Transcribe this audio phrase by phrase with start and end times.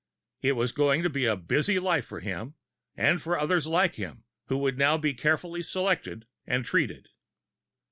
[0.41, 2.55] It was going to be a busy life for him
[2.95, 7.09] and for the others like him who would now be carefully selected and treated!